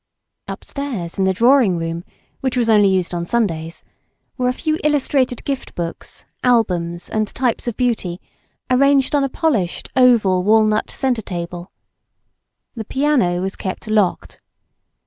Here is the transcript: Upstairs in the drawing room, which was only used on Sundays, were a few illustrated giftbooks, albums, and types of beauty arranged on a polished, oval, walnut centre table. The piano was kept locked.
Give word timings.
Upstairs 0.47 1.19
in 1.19 1.25
the 1.25 1.31
drawing 1.33 1.77
room, 1.77 2.03
which 2.39 2.57
was 2.57 2.69
only 2.69 2.87
used 2.89 3.13
on 3.13 3.23
Sundays, 3.27 3.83
were 4.35 4.49
a 4.49 4.53
few 4.53 4.79
illustrated 4.83 5.43
giftbooks, 5.45 6.23
albums, 6.43 7.07
and 7.07 7.27
types 7.27 7.67
of 7.67 7.77
beauty 7.77 8.19
arranged 8.71 9.13
on 9.13 9.23
a 9.23 9.29
polished, 9.29 9.89
oval, 9.95 10.41
walnut 10.43 10.89
centre 10.89 11.21
table. 11.21 11.71
The 12.73 12.83
piano 12.85 13.41
was 13.43 13.55
kept 13.55 13.85
locked. 13.87 14.41